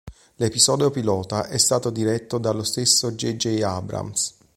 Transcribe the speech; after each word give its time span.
L'episodio 0.37 0.89
pilota 0.89 1.45
è 1.45 1.59
stato 1.59 1.91
diretto 1.91 2.39
dallo 2.39 2.63
stesso 2.63 3.11
J. 3.11 3.33
J. 3.35 3.61
Abrams. 3.61 4.33